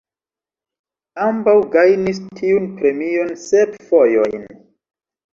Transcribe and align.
Ambaŭ 1.25 1.53
gajnis 1.75 2.19
tiun 2.39 2.65
premion 2.79 3.29
sep 3.41 3.77
fojojn. 3.91 4.49